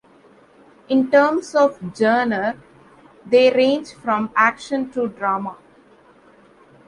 [0.89, 2.57] In terms of genre,
[3.23, 5.55] they range from action to drama.